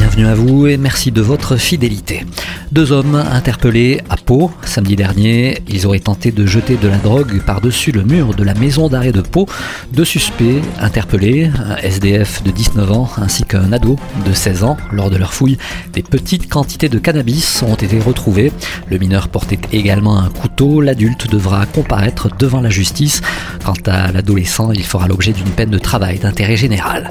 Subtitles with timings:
[0.00, 2.24] Bienvenue à vous et merci de votre fidélité.
[2.72, 5.62] Deux hommes interpellés à Pau samedi dernier.
[5.68, 9.12] Ils auraient tenté de jeter de la drogue par-dessus le mur de la maison d'arrêt
[9.12, 9.46] de Pau.
[9.92, 14.78] Deux suspects interpellés, un SDF de 19 ans ainsi qu'un ado de 16 ans.
[14.90, 15.58] Lors de leur fouille,
[15.92, 18.52] des petites quantités de cannabis ont été retrouvées.
[18.88, 20.80] Le mineur portait également un couteau.
[20.80, 23.20] L'adulte devra comparaître devant la justice.
[23.66, 27.10] Quant à l'adolescent, il fera l'objet d'une peine de travail d'intérêt général.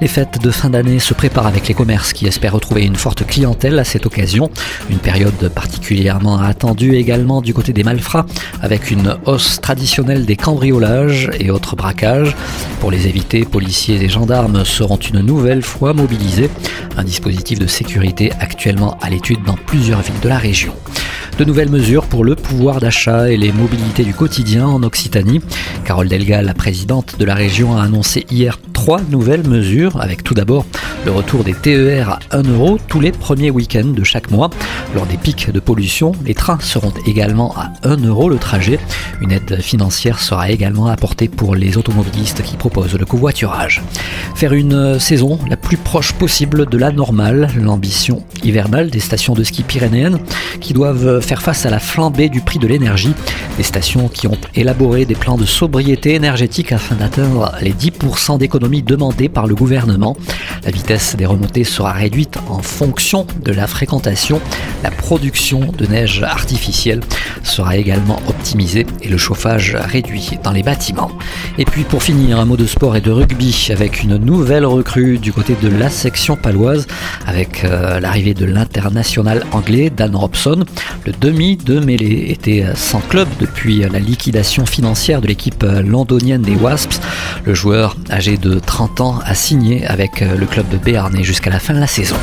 [0.00, 3.26] Les fêtes de fin d'année se préparent avec les commerces qui espèrent retrouver une forte
[3.26, 4.50] clientèle à cette occasion.
[4.90, 8.26] Une période particulièrement attendue également du côté des malfrats,
[8.62, 12.36] avec une hausse traditionnelle des cambriolages et autres braquages.
[12.80, 16.50] Pour les éviter, policiers et gendarmes seront une nouvelle fois mobilisés.
[16.96, 20.74] Un dispositif de sécurité actuellement à l'étude dans plusieurs villes de la région.
[21.38, 25.40] De nouvelles mesures pour le pouvoir d'achat et les mobilités du quotidien en Occitanie.
[25.84, 28.58] Carole Delga, la présidente de la région, a annoncé hier
[28.88, 30.64] trois nouvelles mesures, avec tout d'abord
[31.04, 34.48] le retour des TER à 1 euro tous les premiers week-ends de chaque mois.
[34.94, 38.78] Lors des pics de pollution, les trains seront également à 1 euro le trajet.
[39.20, 43.82] Une aide financière sera également apportée pour les automobilistes qui proposent le covoiturage.
[44.34, 49.44] Faire une saison la plus proche possible de la normale, l'ambition hivernale des stations de
[49.44, 50.18] ski pyrénéennes
[50.60, 53.12] qui doivent faire face à la flambée du prix de l'énergie.
[53.58, 58.38] Des stations qui ont élaboré des plans de sobriété énergétique afin d'atteindre les 10%
[58.78, 60.16] d'économies demandées par le gouvernement.
[60.64, 64.40] La vitesse des remontées sera réduite en fonction de la fréquentation.
[64.82, 67.00] La production de neige artificielle
[67.42, 71.10] sera également optimisée et le chauffage réduit dans les bâtiments.
[71.58, 75.18] Et puis pour finir, un mot de sport et de rugby avec une nouvelle recrue
[75.18, 76.86] du côté de la section paloise
[77.26, 80.64] avec euh, l'arrivée de l'international anglais Dan Robson.
[81.06, 86.56] Le demi de mêlée était sans club depuis la liquidation financière de l'équipe londonienne des
[86.56, 87.00] Wasps.
[87.44, 91.60] Le joueur âgé de 30 ans a signé avec le club de Béarnais jusqu'à la
[91.60, 92.16] fin de la saison.